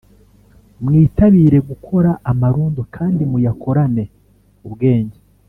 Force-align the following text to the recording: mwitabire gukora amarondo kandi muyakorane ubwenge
mwitabire 0.83 1.57
gukora 1.69 2.11
amarondo 2.31 2.81
kandi 2.95 3.21
muyakorane 3.31 4.03
ubwenge 4.67 5.17